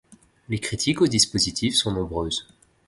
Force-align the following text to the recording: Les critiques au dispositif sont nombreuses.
Les 0.49 0.57
critiques 0.57 0.99
au 1.03 1.05
dispositif 1.05 1.75
sont 1.75 1.91
nombreuses. 1.91 2.47